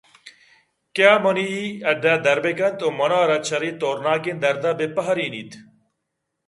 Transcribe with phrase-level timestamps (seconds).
[0.93, 1.63] کہ آمنی اے
[1.93, 5.51] ہَڈّءَ در بہ کنت ءُ منارا چرے توٛرناکیں درد ءَ بِہ پِرّ ینیت